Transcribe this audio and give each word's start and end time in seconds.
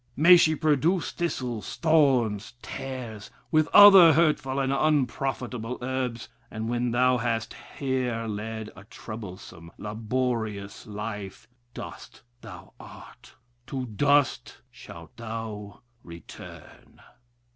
May 0.15 0.35
she 0.35 0.55
produce 0.55 1.11
thistles, 1.11 1.75
thorns, 1.75 2.53
tares, 2.63 3.29
with 3.51 3.67
other 3.71 4.13
hurtful 4.13 4.59
and 4.59 4.73
unprofitable 4.73 5.77
herbs, 5.79 6.27
and 6.49 6.67
when 6.67 6.89
thou 6.89 7.17
hast 7.19 7.53
here 7.77 8.25
led 8.25 8.71
a 8.75 8.83
troublesome, 8.85 9.71
laborious 9.77 10.87
life, 10.87 11.47
dust 11.75 12.23
thou 12.41 12.73
art, 12.79 13.35
to 13.67 13.85
dust 13.85 14.57
shalt 14.71 15.15
thou 15.17 15.81
return...... 16.03 16.99